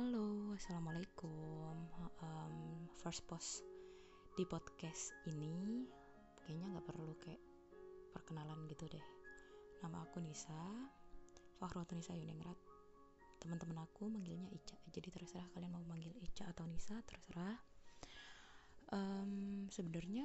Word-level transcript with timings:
Halo, 0.00 0.56
assalamualaikum. 0.56 1.76
Um, 2.24 2.88
first 3.04 3.20
post 3.28 3.60
di 4.32 4.48
podcast 4.48 5.12
ini 5.28 5.84
kayaknya 6.40 6.72
nggak 6.72 6.88
perlu 6.88 7.12
kayak 7.20 7.36
perkenalan 8.16 8.64
gitu 8.72 8.88
deh. 8.88 9.06
Nama 9.84 10.00
aku 10.00 10.24
Nisa, 10.24 10.56
Fahrot 11.60 11.92
Nisa 11.92 12.16
Yuningrat. 12.16 12.56
Teman-teman 13.44 13.84
aku 13.84 14.08
manggilnya 14.08 14.48
Ica, 14.48 14.80
jadi 14.88 15.12
terserah 15.12 15.44
kalian 15.52 15.68
mau 15.68 15.84
manggil 15.84 16.16
Ica 16.24 16.48
atau 16.48 16.64
Nisa, 16.64 16.96
terserah. 17.04 17.60
Um, 18.96 19.68
Sebenarnya 19.68 20.24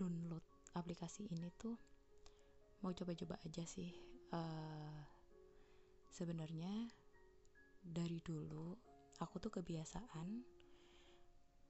download 0.00 0.72
aplikasi 0.72 1.28
ini 1.28 1.52
tuh 1.60 1.76
mau 2.80 2.96
coba-coba 2.96 3.36
aja 3.44 3.68
sih. 3.68 3.92
Uh, 4.32 5.04
Sebenarnya 6.08 7.04
dari 7.86 8.18
dulu 8.18 8.74
aku 9.22 9.38
tuh 9.38 9.52
kebiasaan 9.54 10.42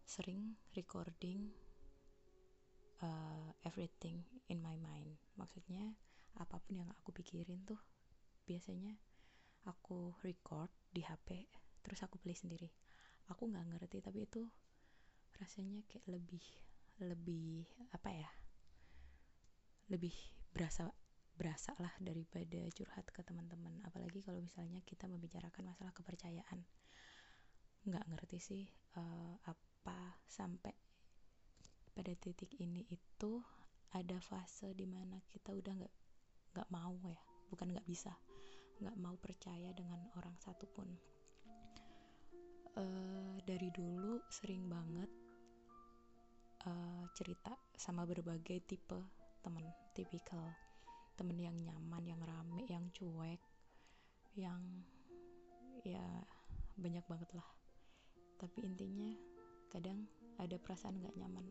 sering 0.06 0.56
recording 0.72 1.50
uh, 3.04 3.50
everything 3.66 4.24
in 4.48 4.62
my 4.64 4.74
mind. 4.80 5.18
Maksudnya 5.36 5.92
apa 6.40 6.56
pun 6.60 6.80
yang 6.80 6.90
aku 7.00 7.12
pikirin 7.12 7.64
tuh 7.68 7.80
biasanya 8.46 8.96
aku 9.66 10.14
record 10.24 10.70
di 10.88 11.02
HP 11.04 11.44
terus 11.84 12.00
aku 12.02 12.16
play 12.16 12.34
sendiri. 12.34 12.70
Aku 13.28 13.50
nggak 13.50 13.66
ngerti 13.76 13.98
tapi 14.00 14.24
itu 14.24 14.46
rasanya 15.36 15.84
kayak 15.90 16.06
lebih 16.08 16.44
lebih 16.96 17.68
apa 17.92 18.08
ya 18.08 18.30
lebih 19.92 20.14
berasa 20.50 20.88
berasa 21.36 21.76
lah 21.76 21.92
daripada 22.00 22.60
curhat 22.72 23.06
ke 23.12 23.20
teman-teman. 23.20 23.84
Apalagi 23.84 24.24
kalau 24.24 24.40
misalnya 24.40 24.80
kita 24.82 25.04
membicarakan 25.06 25.68
masalah 25.68 25.92
kepercayaan. 25.92 26.64
Nggak 27.86 28.04
ngerti 28.10 28.38
sih 28.40 28.64
uh, 28.98 29.36
apa 29.46 30.18
sampai 30.26 30.74
pada 31.92 32.12
titik 32.18 32.56
ini 32.60 32.84
itu 32.88 33.40
ada 33.94 34.18
fase 34.20 34.74
di 34.76 34.84
mana 34.84 35.20
kita 35.30 35.52
udah 35.54 35.72
nggak 35.76 35.94
nggak 36.56 36.68
mau 36.72 36.96
ya. 37.04 37.20
Bukan 37.52 37.76
nggak 37.76 37.86
bisa. 37.86 38.16
Nggak 38.80 38.96
mau 38.98 39.14
percaya 39.20 39.70
dengan 39.76 40.00
orang 40.16 40.34
satupun. 40.40 40.88
Uh, 42.76 43.40
dari 43.48 43.72
dulu 43.72 44.20
sering 44.28 44.68
banget 44.68 45.08
uh, 46.68 47.04
cerita 47.16 47.56
sama 47.72 48.04
berbagai 48.04 48.60
tipe 48.68 49.00
teman 49.40 49.64
tipikal 49.96 50.65
temen 51.16 51.40
yang 51.40 51.56
nyaman 51.56 52.04
yang 52.04 52.20
rame 52.20 52.68
yang 52.68 52.84
cuek 52.92 53.40
yang 54.36 54.60
ya 55.82 56.04
banyak 56.76 57.04
banget 57.08 57.30
lah. 57.32 57.48
Tapi 58.36 58.68
intinya 58.68 59.16
kadang 59.72 60.04
ada 60.36 60.60
perasaan 60.60 61.00
gak 61.00 61.16
nyaman. 61.16 61.48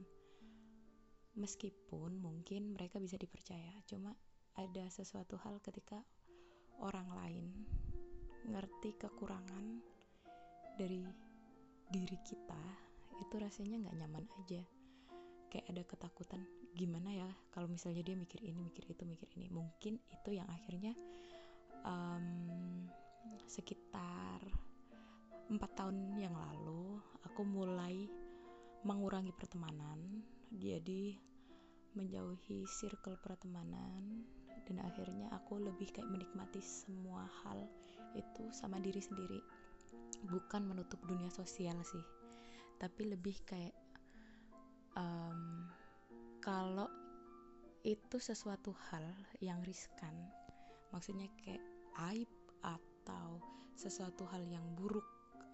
Meskipun 1.36 2.22
mungkin 2.22 2.78
mereka 2.78 3.02
bisa 3.02 3.18
dipercaya 3.18 3.74
cuma 3.90 4.14
ada 4.56 4.88
sesuatu 4.88 5.36
hal 5.42 5.60
ketika 5.60 6.00
orang 6.80 7.10
lain 7.12 7.46
ngerti 8.48 8.96
kekurangan 8.96 9.82
dari 10.78 11.04
diri 11.92 12.18
kita 12.24 12.64
itu 13.20 13.36
rasanya 13.36 13.88
nggak 13.88 13.98
nyaman 14.00 14.26
aja 14.44 14.64
kayak 15.56 15.72
ada 15.72 15.84
ketakutan 15.88 16.44
gimana 16.76 17.08
ya 17.16 17.30
kalau 17.56 17.72
misalnya 17.72 18.04
dia 18.04 18.20
mikir 18.20 18.44
ini 18.44 18.60
mikir 18.60 18.84
itu 18.92 19.08
mikir 19.08 19.32
ini. 19.40 19.48
Mungkin 19.48 19.96
itu 20.12 20.30
yang 20.36 20.44
akhirnya 20.52 20.92
um, 21.88 22.84
sekitar 23.48 24.44
empat 25.48 25.72
tahun 25.80 26.20
yang 26.20 26.36
lalu 26.36 27.00
aku 27.24 27.48
mulai 27.48 28.12
mengurangi 28.84 29.32
pertemanan. 29.32 30.20
Jadi 30.52 31.16
menjauhi 31.96 32.68
circle 32.68 33.16
pertemanan 33.24 34.28
dan 34.68 34.84
akhirnya 34.84 35.32
aku 35.32 35.64
lebih 35.64 35.88
kayak 35.96 36.12
menikmati 36.12 36.60
semua 36.60 37.24
hal 37.48 37.64
itu 38.12 38.44
sama 38.52 38.84
diri 38.84 39.00
sendiri. 39.00 39.40
Bukan 40.28 40.68
menutup 40.68 41.00
dunia 41.08 41.32
sosial 41.32 41.80
sih 41.88 42.04
tapi 42.76 43.08
lebih 43.08 43.40
kayak 43.48 43.72
um, 44.96 45.70
kalau 46.42 46.90
itu 47.86 48.18
sesuatu 48.18 48.74
hal 48.90 49.06
yang 49.40 49.62
riskan 49.62 50.14
maksudnya 50.90 51.30
kayak 51.44 51.62
aib 52.12 52.32
atau 52.66 53.38
sesuatu 53.76 54.26
hal 54.32 54.42
yang 54.48 54.64
buruk 54.74 55.06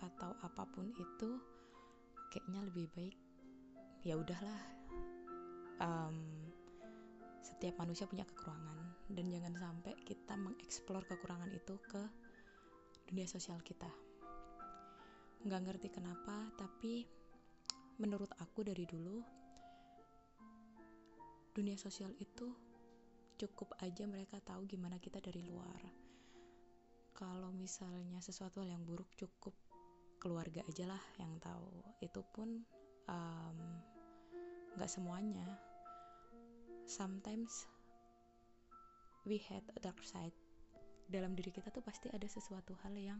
atau 0.01 0.33
apa 0.41 0.63
pun 0.71 0.89
itu 0.95 1.29
kayaknya 2.31 2.61
lebih 2.65 2.87
baik 2.95 3.17
ya 4.01 4.17
udahlah. 4.17 4.61
Um, 5.81 6.17
setiap 7.41 7.81
manusia 7.81 8.05
punya 8.05 8.25
kekurangan 8.25 8.77
dan 9.09 9.25
jangan 9.29 9.53
sampai 9.57 9.93
kita 10.05 10.37
mengeksplor 10.37 11.01
kekurangan 11.09 11.49
itu 11.53 11.77
ke 11.89 12.01
dunia 13.09 13.25
sosial 13.25 13.57
kita. 13.65 13.89
Nggak 15.41 15.61
ngerti 15.65 15.89
kenapa 15.89 16.53
tapi 16.57 17.05
menurut 17.99 18.31
aku 18.39 18.63
dari 18.63 18.87
dulu 18.87 19.19
dunia 21.51 21.75
sosial 21.75 22.15
itu 22.15 22.47
cukup 23.35 23.75
aja 23.83 24.07
mereka 24.07 24.39
tahu 24.39 24.63
gimana 24.69 25.01
kita 25.01 25.19
dari 25.19 25.43
luar. 25.43 25.81
Kalau 27.11 27.51
misalnya 27.51 28.21
sesuatu 28.23 28.63
hal 28.63 28.71
yang 28.71 28.85
buruk 28.87 29.09
cukup 29.19 29.51
keluarga 30.21 30.63
aja 30.69 30.87
lah 30.87 31.03
yang 31.19 31.35
tahu. 31.41 31.83
Itu 31.99 32.23
pun 32.31 32.63
nggak 34.77 34.89
um, 34.89 34.95
semuanya. 34.95 35.59
Sometimes 36.87 37.67
we 39.27 39.41
had 39.41 39.65
a 39.75 39.79
dark 39.83 39.99
side. 40.05 40.33
Dalam 41.11 41.35
diri 41.35 41.51
kita 41.51 41.67
tuh 41.73 41.83
pasti 41.83 42.07
ada 42.07 42.29
sesuatu 42.29 42.77
hal 42.85 42.95
yang 42.95 43.19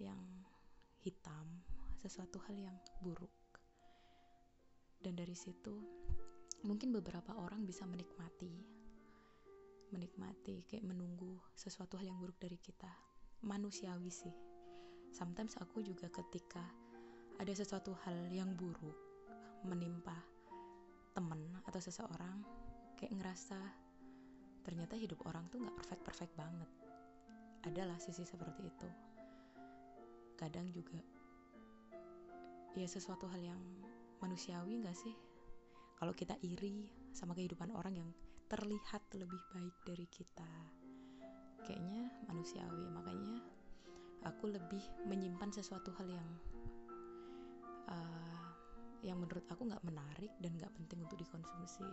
yang 0.00 0.24
hitam 1.02 1.62
sesuatu 1.98 2.38
hal 2.46 2.58
yang 2.58 2.76
buruk 2.98 3.30
dan 5.02 5.18
dari 5.18 5.34
situ 5.34 5.74
mungkin 6.62 6.94
beberapa 6.94 7.34
orang 7.34 7.66
bisa 7.66 7.82
menikmati 7.84 8.82
menikmati 9.92 10.64
kayak 10.64 10.88
menunggu 10.88 11.36
sesuatu 11.52 12.00
hal 12.00 12.08
yang 12.08 12.18
buruk 12.18 12.40
dari 12.40 12.56
kita. 12.56 12.88
Manusiawi 13.44 14.08
sih. 14.08 14.32
Sometimes 15.12 15.60
aku 15.60 15.84
juga 15.84 16.08
ketika 16.08 16.64
ada 17.36 17.52
sesuatu 17.52 17.92
hal 18.08 18.32
yang 18.32 18.56
buruk 18.56 18.96
menimpa 19.68 20.16
temen 21.12 21.60
atau 21.68 21.76
seseorang 21.76 22.40
kayak 22.96 23.12
ngerasa 23.20 23.60
ternyata 24.64 24.96
hidup 24.96 25.20
orang 25.28 25.44
tuh 25.52 25.60
nggak 25.60 25.76
perfect 25.76 26.02
perfect 26.02 26.32
banget. 26.40 26.70
Adalah 27.68 28.00
sisi 28.00 28.24
seperti 28.24 28.64
itu. 28.64 28.88
Kadang 30.40 30.72
juga 30.72 30.98
ya 32.72 32.88
sesuatu 32.88 33.28
hal 33.28 33.44
yang 33.44 33.60
manusiawi 34.22 34.78
nggak 34.78 34.94
sih? 34.94 35.14
Kalau 35.98 36.14
kita 36.14 36.38
iri 36.46 36.86
sama 37.12 37.36
kehidupan 37.36 37.74
orang 37.74 37.94
yang 37.98 38.10
terlihat 38.48 39.02
lebih 39.16 39.38
baik 39.52 39.76
dari 39.84 40.06
kita. 40.08 40.52
Kayaknya 41.62 42.10
manusiawi 42.30 42.84
makanya 42.90 43.38
aku 44.26 44.50
lebih 44.50 44.82
menyimpan 45.06 45.50
sesuatu 45.50 45.90
hal 45.98 46.06
yang 46.10 46.28
uh, 47.90 48.46
yang 49.02 49.18
menurut 49.18 49.46
aku 49.50 49.66
nggak 49.66 49.82
menarik 49.82 50.32
dan 50.38 50.54
nggak 50.58 50.74
penting 50.78 51.02
untuk 51.02 51.18
dikonsumsi. 51.18 51.86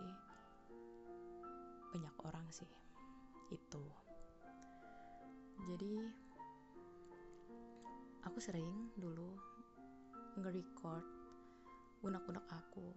Banyak 1.90 2.16
orang 2.22 2.46
sih 2.54 2.70
itu. 3.50 3.84
Jadi 5.66 5.92
aku 8.24 8.38
sering 8.38 8.94
dulu 8.96 9.36
nge-record 10.38 11.19
unek-unek 12.00 12.46
aku. 12.48 12.88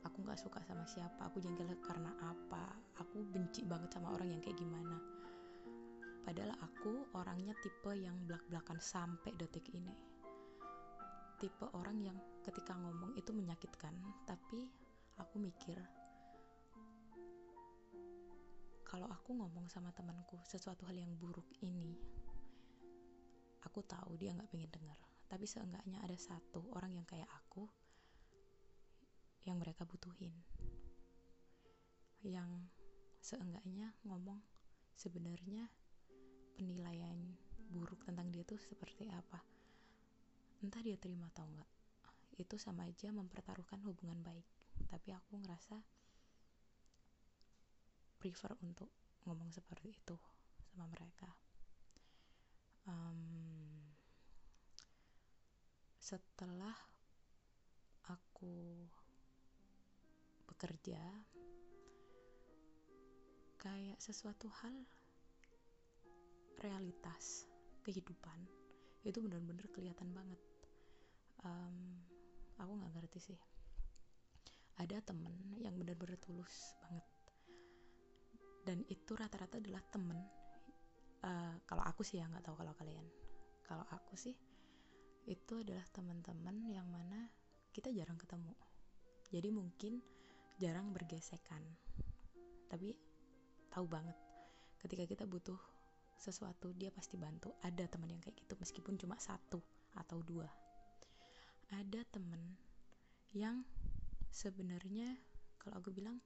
Aku 0.00 0.16
nggak 0.24 0.40
suka 0.40 0.64
sama 0.64 0.88
siapa 0.88 1.28
aku 1.28 1.40
jengkel 1.44 1.68
karena 1.84 2.12
apa? 2.24 2.72
Aku 3.04 3.24
benci 3.28 3.64
banget 3.68 3.92
sama 3.92 4.16
orang 4.16 4.32
yang 4.32 4.40
kayak 4.40 4.56
gimana. 4.56 4.96
Padahal 6.24 6.56
aku 6.60 7.10
orangnya 7.16 7.56
tipe 7.60 7.92
yang 7.96 8.16
belak-belakan 8.24 8.80
sampai 8.80 9.32
detik 9.36 9.68
ini. 9.72 9.92
Tipe 11.40 11.66
orang 11.72 12.00
yang 12.04 12.16
ketika 12.44 12.76
ngomong 12.76 13.16
itu 13.16 13.32
menyakitkan 13.32 13.92
tapi 14.28 14.68
aku 15.20 15.36
mikir 15.36 15.76
kalau 18.88 19.06
aku 19.06 19.36
ngomong 19.36 19.68
sama 19.68 19.92
temanku 19.92 20.40
sesuatu 20.42 20.88
hal 20.88 20.96
yang 20.96 21.12
buruk 21.20 21.46
ini 21.62 21.94
aku 23.62 23.84
tahu 23.84 24.16
dia 24.16 24.32
nggak 24.32 24.50
pengen 24.50 24.72
dengar 24.72 24.98
tapi 25.28 25.44
seenggaknya 25.46 26.02
ada 26.02 26.16
satu 26.16 26.74
orang 26.74 26.96
yang 26.96 27.06
kayak 27.06 27.28
aku 27.28 27.68
yang 29.44 29.60
mereka 29.60 29.88
butuhin. 29.88 30.32
Yang 32.20 32.68
seenggaknya 33.20 33.96
ngomong 34.04 34.40
sebenarnya 34.96 35.68
penilaian 36.56 37.16
buruk 37.72 38.04
tentang 38.04 38.28
dia 38.28 38.44
tuh 38.44 38.60
seperti 38.60 39.08
apa. 39.08 39.40
Entah 40.60 40.82
dia 40.84 41.00
terima 41.00 41.32
atau 41.32 41.48
enggak. 41.48 41.70
Itu 42.36 42.60
sama 42.60 42.84
aja 42.84 43.08
mempertaruhkan 43.08 43.80
hubungan 43.88 44.20
baik. 44.20 44.44
Tapi 44.88 45.08
aku 45.16 45.40
ngerasa 45.40 45.76
prefer 48.20 48.52
untuk 48.60 48.92
ngomong 49.24 49.48
seperti 49.48 49.96
itu 49.96 50.16
sama 50.68 50.84
mereka. 50.92 51.28
Um, 52.84 53.80
setelah 55.96 56.76
aku 58.08 58.84
bekerja 60.60 61.00
kayak 63.56 63.96
sesuatu 63.96 64.44
hal 64.60 64.76
realitas 66.60 67.48
kehidupan 67.80 68.44
itu 69.08 69.24
benar-benar 69.24 69.64
kelihatan 69.72 70.12
banget. 70.12 70.36
Um, 71.48 72.04
aku 72.60 72.76
nggak 72.76 72.92
ngerti 72.92 73.32
sih. 73.32 73.40
Ada 74.76 75.00
temen 75.00 75.32
yang 75.64 75.80
benar-benar 75.80 76.20
tulus 76.20 76.76
banget. 76.84 77.08
Dan 78.60 78.84
itu 78.92 79.16
rata-rata 79.16 79.56
adalah 79.56 79.80
temen. 79.88 80.20
Uh, 81.24 81.56
kalau 81.64 81.88
aku 81.88 82.04
sih 82.04 82.20
ya 82.20 82.28
nggak 82.28 82.44
tahu 82.44 82.60
kalau 82.60 82.76
kalian. 82.76 83.08
Kalau 83.64 83.88
aku 83.88 84.12
sih 84.12 84.36
itu 85.24 85.54
adalah 85.56 85.88
teman-teman 85.88 86.68
yang 86.68 86.84
mana 86.84 87.32
kita 87.72 87.88
jarang 87.96 88.20
ketemu. 88.20 88.52
Jadi 89.32 89.48
mungkin 89.48 90.19
jarang 90.60 90.92
bergesekan. 90.92 91.64
Tapi 92.68 92.92
tahu 93.72 93.88
banget 93.88 94.14
ketika 94.84 95.08
kita 95.08 95.24
butuh 95.24 95.56
sesuatu 96.20 96.76
dia 96.76 96.92
pasti 96.92 97.16
bantu. 97.16 97.56
Ada 97.64 97.88
teman 97.88 98.12
yang 98.12 98.20
kayak 98.20 98.36
gitu 98.44 98.60
meskipun 98.60 99.00
cuma 99.00 99.16
satu 99.16 99.64
atau 99.96 100.20
dua. 100.20 100.44
Ada 101.72 102.04
temen 102.12 102.60
yang 103.32 103.64
sebenarnya 104.28 105.16
kalau 105.56 105.80
aku 105.80 105.88
bilang 105.96 106.20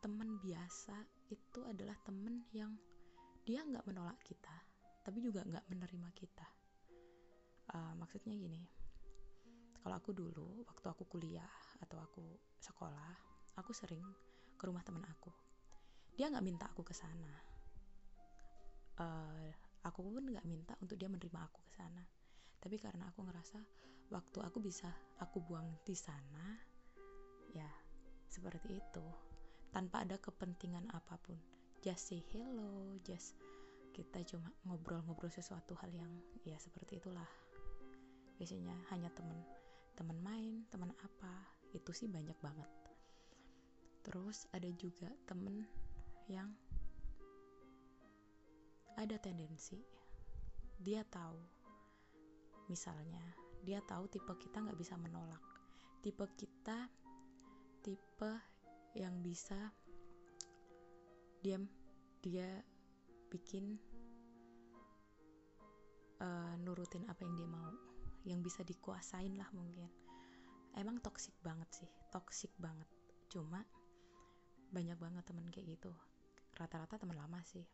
teman 0.00 0.40
biasa 0.40 0.96
itu 1.28 1.60
adalah 1.68 1.94
temen 2.08 2.48
yang 2.56 2.72
dia 3.44 3.60
nggak 3.60 3.84
menolak 3.84 4.16
kita 4.24 4.54
tapi 5.04 5.20
juga 5.20 5.44
nggak 5.44 5.68
menerima 5.68 6.08
kita. 6.16 6.48
Uh, 7.70 7.94
maksudnya 8.00 8.34
gini 8.34 8.64
kalau 9.80 9.96
aku 9.96 10.10
dulu 10.12 10.64
waktu 10.66 10.86
aku 10.90 11.04
kuliah 11.06 11.48
atau 11.80 11.98
aku 12.00 12.22
sekolah 12.60 13.30
aku 13.56 13.72
sering 13.76 14.04
ke 14.56 14.64
rumah 14.68 14.84
teman 14.84 15.04
aku. 15.08 15.32
Dia 16.16 16.28
nggak 16.28 16.44
minta 16.44 16.64
aku 16.68 16.84
ke 16.84 16.92
sana. 16.92 17.32
Uh, 19.00 19.48
aku 19.84 20.04
pun 20.04 20.24
nggak 20.28 20.44
minta 20.44 20.76
untuk 20.84 21.00
dia 21.00 21.08
menerima 21.08 21.40
aku 21.40 21.60
ke 21.64 21.72
sana. 21.72 22.04
Tapi 22.60 22.76
karena 22.76 23.08
aku 23.08 23.24
ngerasa 23.24 23.58
waktu 24.12 24.38
aku 24.44 24.58
bisa 24.60 24.90
aku 25.22 25.40
buang 25.40 25.80
di 25.84 25.96
sana 25.96 26.60
ya 27.56 27.68
seperti 28.28 28.76
itu. 28.76 29.06
Tanpa 29.72 30.04
ada 30.04 30.20
kepentingan 30.20 30.92
apa 30.92 31.16
pun. 31.20 31.38
Just 31.80 32.12
say 32.12 32.20
hello 32.28 33.00
just 33.00 33.32
kita 33.96 34.20
cuma 34.28 34.52
ngobrol-ngobrol 34.68 35.32
sesuatu 35.32 35.72
hal 35.80 35.88
yang 35.96 36.12
ya 36.44 36.60
seperti 36.60 37.00
itulah. 37.00 37.26
Biasanya 38.36 38.76
hanya 38.92 39.08
temen 39.16 39.40
teman 39.96 40.16
main 40.20 40.64
teman 40.72 40.92
apa 41.00 41.59
itu 41.70 41.90
sih 41.94 42.08
banyak 42.10 42.36
banget. 42.42 42.70
Terus 44.02 44.48
ada 44.50 44.66
juga 44.74 45.10
temen 45.28 45.62
yang 46.26 46.50
ada 48.96 49.16
tendensi 49.20 49.80
dia 50.80 51.04
tahu. 51.06 51.38
Misalnya 52.68 53.22
dia 53.60 53.84
tahu 53.84 54.08
tipe 54.08 54.32
kita 54.40 54.64
nggak 54.64 54.78
bisa 54.78 54.96
menolak. 54.96 55.42
Tipe 56.00 56.24
kita 56.36 56.88
tipe 57.84 58.32
yang 58.96 59.20
bisa 59.20 59.72
diam 61.40 61.64
dia 62.20 62.60
bikin 63.32 63.78
uh, 66.20 66.54
nurutin 66.60 67.04
apa 67.08 67.20
yang 67.24 67.34
dia 67.36 67.48
mau. 67.48 67.72
Yang 68.24 68.40
bisa 68.52 68.60
dikuasain 68.64 69.32
lah 69.36 69.48
mungkin 69.56 70.09
emang 70.78 71.02
toksik 71.02 71.34
banget 71.42 71.70
sih 71.72 71.90
toksik 72.10 72.50
banget. 72.58 72.86
Cuma 73.30 73.62
banyak 74.74 74.98
banget 74.98 75.22
temen 75.22 75.46
kayak 75.48 75.78
gitu. 75.78 75.94
Rata-rata 76.58 76.98
teman 76.98 77.16
lama 77.16 77.40
sih. 77.46 77.64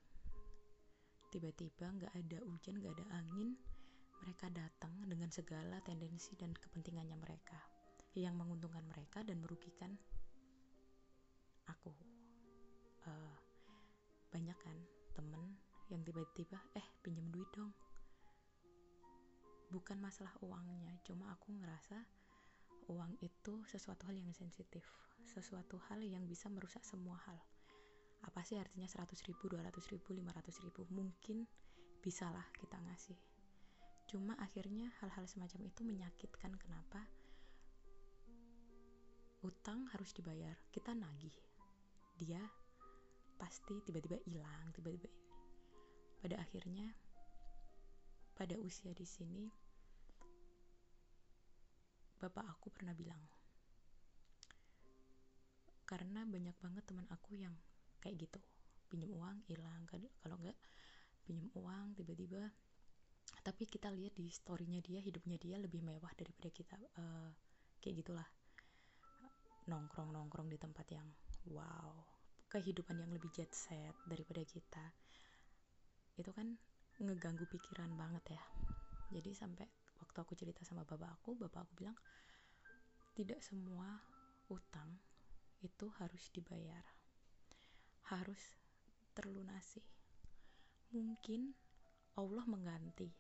Tiba-tiba 1.33 1.91
nggak 1.91 2.13
ada 2.13 2.39
hujan 2.45 2.79
nggak 2.79 2.95
ada 3.01 3.07
angin 3.21 3.57
mereka 4.25 4.49
datang 4.49 4.95
dengan 5.05 5.29
segala 5.33 5.81
tendensi 5.85 6.37
dan 6.37 6.53
kepentingannya 6.53 7.17
mereka. 7.17 7.59
Yang 8.17 8.37
menguntungkan 8.37 8.85
mereka 8.85 9.25
dan 9.25 9.41
merugikan 9.41 9.93
aku. 11.69 11.93
Uh, 13.05 13.37
banyak 14.33 14.57
kan 14.61 14.77
temen 15.17 15.57
yang 15.89 16.05
tiba-tiba 16.05 16.61
eh 16.77 16.87
pinjam 17.01 17.29
duit 17.33 17.49
dong. 17.53 17.73
Bukan 19.73 19.99
masalah 19.99 20.33
uangnya 20.41 20.97
cuma 21.03 21.29
aku 21.35 21.53
ngerasa 21.53 21.99
uang 22.89 23.19
itu 23.21 23.63
sesuatu 23.67 24.07
hal 24.07 24.17
yang 24.17 24.33
sensitif 24.35 24.85
sesuatu 25.27 25.83
hal 25.91 26.01
yang 26.01 26.25
bisa 26.25 26.47
merusak 26.47 26.87
semua 26.87 27.19
hal. 27.27 27.39
Apa 28.25 28.43
sih 28.47 28.59
artinya 28.59 28.87
100 28.87 29.13
ribu, 29.27 29.51
200 29.51 29.93
ribu, 29.93 30.15
500 30.15 30.65
ribu? 30.65 30.83
Mungkin 30.95 31.47
bisalah 32.01 32.47
kita 32.57 32.79
ngasih. 32.89 33.19
Cuma 34.07 34.39
akhirnya 34.39 34.91
hal-hal 35.03 35.27
semacam 35.27 35.67
itu 35.67 35.83
menyakitkan. 35.83 36.55
Kenapa? 36.57 37.03
Utang 39.43 39.87
harus 39.95 40.15
dibayar 40.15 40.55
kita 40.71 40.95
nagih. 40.95 41.35
Dia 42.17 42.41
pasti 43.37 43.83
tiba-tiba 43.85 44.17
hilang 44.25 44.73
tiba-tiba 44.73 45.11
ini. 45.11 45.25
Pada 46.23 46.41
akhirnya 46.41 46.89
pada 48.37 48.57
usia 48.61 48.93
di 48.97 49.05
sini 49.05 49.66
bapak 52.17 52.45
aku 52.49 52.73
pernah 52.73 52.97
bilang 52.97 53.21
karena 55.87 56.27
banyak 56.27 56.57
banget 56.59 56.83
teman 56.83 57.07
aku 57.15 57.39
yang 57.39 57.55
kayak 58.03 58.27
gitu. 58.27 58.43
Pinjam 58.91 59.11
uang 59.15 59.39
hilang. 59.47 59.87
Kalau 59.87 60.37
enggak 60.43 60.59
pinjam 61.23 61.47
uang 61.55 61.95
tiba-tiba 61.95 62.51
tapi 63.43 63.67
kita 63.67 63.91
lihat 63.95 64.15
di 64.15 64.27
storynya 64.31 64.83
dia 64.83 64.99
hidupnya 64.99 65.39
dia 65.39 65.57
lebih 65.59 65.83
mewah 65.83 66.11
daripada 66.19 66.51
kita 66.51 66.75
uh, 66.99 67.31
kayak 67.79 68.03
gitulah. 68.03 68.27
Nongkrong 69.71 70.11
nongkrong 70.11 70.51
di 70.51 70.59
tempat 70.59 70.87
yang 70.91 71.07
wow 71.55 71.95
kehidupan 72.51 73.03
yang 73.03 73.11
lebih 73.11 73.31
jet 73.31 73.51
set 73.55 73.95
daripada 74.07 74.43
kita. 74.43 74.85
Itu 76.19 76.31
kan 76.35 76.59
ngeganggu 76.99 77.47
pikiran 77.47 77.95
banget 77.95 78.35
ya. 78.35 78.43
Jadi 79.15 79.31
sampai 79.35 79.67
waktu 80.17 80.33
aku 80.33 80.33
cerita 80.33 80.65
sama 80.65 80.81
bapak 80.89 81.21
aku 81.21 81.37
bapak 81.37 81.69
aku 81.69 81.77
bilang 81.77 81.93
tidak 83.13 83.45
semua 83.45 84.01
utang 84.49 84.97
itu 85.61 85.93
harus 86.01 86.33
dibayar 86.33 86.81
harus 88.09 88.41
terlunasi. 89.13 89.85
Mungkin 90.97 91.53
Allah 92.17 92.49
mengganti 92.49 93.13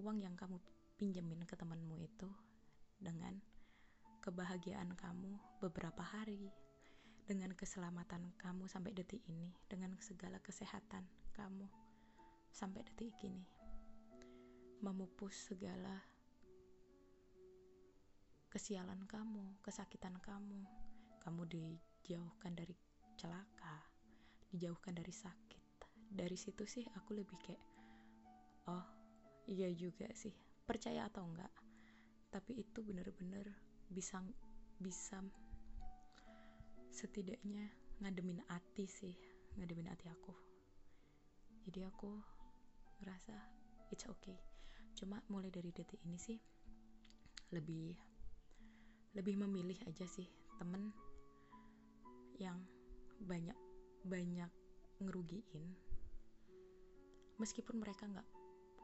uang 0.00 0.16
yang 0.16 0.32
kamu 0.32 0.56
pinjemin 0.96 1.44
ke 1.44 1.60
temanmu 1.60 2.00
itu 2.00 2.32
dengan 2.96 3.36
kebahagiaan 4.24 4.96
kamu 4.96 5.60
beberapa 5.60 6.00
hari, 6.00 6.48
dengan 7.28 7.52
keselamatan 7.52 8.32
kamu 8.40 8.64
sampai 8.64 8.96
detik 8.96 9.20
ini, 9.28 9.52
dengan 9.68 9.92
segala 10.00 10.40
kesehatan 10.40 11.04
kamu 11.36 11.68
sampai 12.48 12.80
detik 12.80 13.12
ini, 13.28 13.44
memupus 14.82 15.38
segala 15.46 16.02
kesialan 18.50 19.06
kamu, 19.06 19.62
kesakitan 19.62 20.18
kamu, 20.18 20.66
kamu 21.22 21.42
dijauhkan 21.46 22.52
dari 22.52 22.74
celaka 23.14 23.80
dijauhkan 24.52 24.92
dari 24.92 25.14
sakit. 25.14 25.64
Dari 26.12 26.36
situ 26.36 26.68
sih 26.68 26.84
aku 26.92 27.16
lebih 27.16 27.38
kayak 27.40 27.64
oh 28.68 28.84
iya 29.48 29.72
juga 29.72 30.10
sih. 30.12 30.34
Percaya 30.66 31.08
atau 31.08 31.24
enggak 31.24 31.50
tapi 32.32 32.60
itu 32.60 32.82
bener-bener 32.82 33.48
bisa 33.88 34.20
bisa 34.82 35.20
setidaknya 36.92 37.68
ngademin 38.00 38.40
hati 38.50 38.84
sih 38.84 39.14
ngademin 39.56 39.88
hati 39.88 40.10
aku. 40.10 40.34
Jadi 41.70 41.86
aku 41.86 42.10
ngerasa 43.00 43.36
it's 43.88 44.04
okay 44.10 44.51
cuma 44.98 45.20
mulai 45.28 45.48
dari 45.48 45.72
detik 45.72 46.00
ini 46.04 46.18
sih 46.18 46.38
lebih 47.52 47.92
lebih 49.12 49.36
memilih 49.44 49.76
aja 49.84 50.08
sih 50.08 50.24
temen 50.56 50.88
yang 52.40 52.56
banyak 53.22 53.56
banyak 54.02 54.50
ngerugiin. 55.02 55.64
Meskipun 57.36 57.82
mereka 57.82 58.08
nggak 58.08 58.28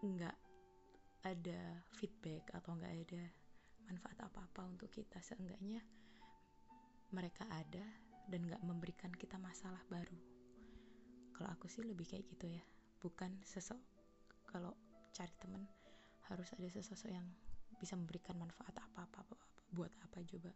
nggak 0.05 0.37
ada 1.27 1.61
feedback 1.99 2.55
atau 2.55 2.79
nggak 2.79 2.95
ada 3.09 3.23
manfaat 3.89 4.19
apa-apa 4.21 4.69
untuk 4.69 4.93
kita 4.93 5.19
seenggaknya 5.25 5.83
mereka 7.11 7.49
ada 7.49 7.83
dan 8.29 8.45
nggak 8.45 8.63
memberikan 8.63 9.11
kita 9.17 9.41
masalah 9.41 9.81
baru. 9.89 10.19
Kalau 11.33 11.51
aku 11.55 11.71
sih 11.71 11.87
lebih 11.87 12.05
kayak 12.05 12.29
gitu 12.29 12.47
ya. 12.53 12.63
Bukan 12.99 13.41
sesok 13.47 13.79
kalau 14.45 14.75
cari 15.15 15.33
temen 15.39 15.78
harus 16.29 16.53
ada 16.55 16.69
sesosok 16.69 17.11
yang 17.11 17.27
bisa 17.79 17.97
memberikan 17.97 18.37
manfaat 18.37 18.75
apa-apa 18.77 19.23
buat 19.73 19.93
apa 20.01 20.25
coba 20.25 20.53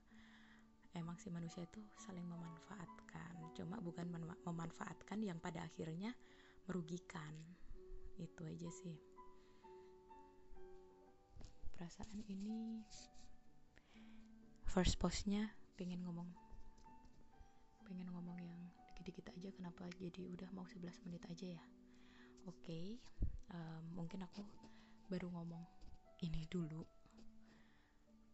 emang 0.93 1.17
sih 1.17 1.33
manusia 1.33 1.64
itu 1.64 1.81
saling 1.97 2.25
memanfaatkan 2.25 3.52
cuma 3.57 3.81
bukan 3.81 4.09
memanfaatkan 4.45 5.19
yang 5.21 5.37
pada 5.41 5.64
akhirnya 5.64 6.12
merugikan. 6.67 7.35
Itu 8.21 8.47
aja 8.47 8.69
sih. 8.71 8.97
Perasaan 11.73 12.23
ini 12.31 12.87
first 14.69 14.97
postnya 15.02 15.50
pengen 15.75 16.00
ngomong 16.07 16.31
pengen 17.83 18.09
ngomong 18.14 18.38
yang 18.41 18.57
dikit-dikit 18.95 19.35
aja 19.37 19.50
kenapa 19.52 19.85
jadi 20.00 20.31
udah 20.33 20.49
mau 20.55 20.64
11 20.64 21.05
menit 21.05 21.21
aja 21.26 21.59
ya? 21.59 21.64
Oke 22.47 22.57
okay, 22.62 22.87
um, 23.50 23.83
mungkin 23.99 24.23
aku 24.23 24.47
baru 25.12 25.28
ngomong 25.28 25.61
ini 26.25 26.49
dulu. 26.49 26.81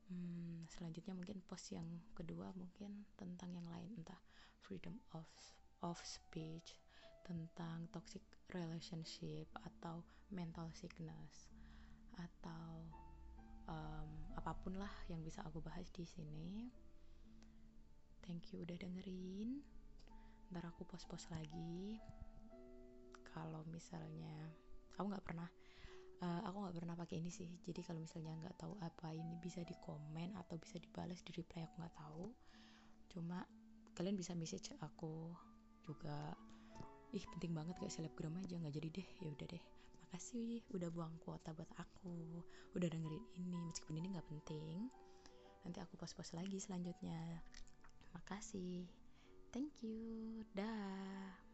Hmm, 0.06 0.62
selanjutnya 0.70 1.18
mungkin 1.18 1.42
post 1.42 1.74
yang 1.74 1.90
kedua 2.14 2.54
mungkin 2.54 3.02
tentang 3.18 3.50
yang 3.50 3.66
lain 3.66 3.98
entah 3.98 4.22
freedom 4.62 4.94
of 5.10 5.26
of 5.82 5.98
speech 6.06 6.78
tentang 7.26 7.90
toxic 7.90 8.22
relationship 8.54 9.50
atau 9.66 10.06
mental 10.30 10.70
sickness 10.70 11.50
atau 12.14 12.86
um, 13.66 14.10
apa 14.38 14.54
pun 14.62 14.78
lah 14.78 14.94
yang 15.10 15.18
bisa 15.26 15.42
aku 15.42 15.58
bahas 15.58 15.90
di 15.90 16.06
sini. 16.06 16.70
Thank 18.22 18.54
you 18.54 18.62
udah 18.62 18.78
dengerin. 18.78 19.66
Ntar 20.54 20.70
aku 20.70 20.86
post-post 20.86 21.26
lagi. 21.34 21.98
Kalau 23.34 23.66
misalnya 23.66 24.54
aku 24.94 25.10
nggak 25.10 25.26
pernah 25.26 25.50
uh, 26.22 26.40
aku 26.46 26.56
nggak 26.64 26.76
pernah 26.76 26.96
pakai 26.98 27.16
ini 27.22 27.30
sih. 27.30 27.48
Jadi 27.64 27.80
kalau 27.84 28.00
misalnya 28.02 28.34
nggak 28.38 28.56
tahu 28.58 28.74
apa 28.82 29.14
ini 29.14 29.38
bisa 29.38 29.62
di 29.62 29.74
komen 29.82 30.34
atau 30.38 30.58
bisa 30.58 30.78
dibalas 30.78 31.20
di 31.22 31.32
reply 31.34 31.66
aku 31.66 31.74
nggak 31.78 31.96
tahu. 31.96 32.24
Cuma 33.10 33.42
kalian 33.94 34.16
bisa 34.18 34.34
message 34.34 34.74
aku 34.82 35.32
juga. 35.82 36.34
Ih 37.08 37.24
penting 37.24 37.56
banget 37.56 37.80
kayak 37.80 37.94
selebgram 37.94 38.36
aja 38.42 38.58
nggak 38.60 38.74
jadi 38.74 38.88
deh. 39.00 39.08
Ya 39.24 39.28
udah 39.32 39.46
deh. 39.48 39.64
Makasih 40.08 40.64
udah 40.76 40.88
buang 40.92 41.14
kuota 41.24 41.56
buat 41.56 41.70
aku. 41.80 42.44
Udah 42.76 42.88
dengerin 42.88 43.24
ini. 43.40 43.60
Meskipun 43.72 43.96
ini 43.96 44.12
nggak 44.12 44.28
penting 44.28 44.88
nanti 45.66 45.84
aku 45.84 46.00
post-post 46.00 46.32
lagi 46.32 46.56
selanjutnya. 46.56 47.44
Makasih. 48.16 48.88
Thank 49.52 49.84
you. 49.84 50.44
Dah 50.56 51.47